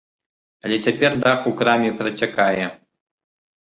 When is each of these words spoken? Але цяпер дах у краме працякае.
Але 0.67 0.79
цяпер 0.85 1.11
дах 1.25 1.39
у 1.53 1.55
краме 1.61 1.95
працякае. 2.03 2.65